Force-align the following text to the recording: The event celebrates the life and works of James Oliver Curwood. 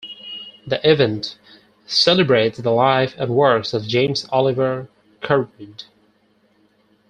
The 0.65 0.79
event 0.83 1.37
celebrates 1.85 2.57
the 2.57 2.71
life 2.71 3.13
and 3.19 3.35
works 3.35 3.71
of 3.71 3.85
James 3.85 4.25
Oliver 4.31 4.89
Curwood. 5.21 5.83